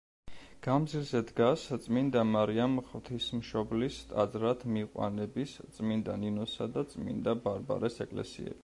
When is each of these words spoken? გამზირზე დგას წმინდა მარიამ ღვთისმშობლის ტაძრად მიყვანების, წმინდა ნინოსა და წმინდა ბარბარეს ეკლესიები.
გამზირზე 0.67 1.19
დგას 1.31 1.65
წმინდა 1.83 2.23
მარიამ 2.29 2.79
ღვთისმშობლის 2.87 4.01
ტაძრად 4.15 4.67
მიყვანების, 4.79 5.55
წმინდა 5.79 6.19
ნინოსა 6.25 6.71
და 6.79 6.89
წმინდა 6.97 7.41
ბარბარეს 7.47 8.05
ეკლესიები. 8.11 8.59